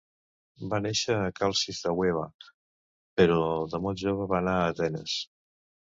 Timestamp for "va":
0.69-0.77, 4.33-4.41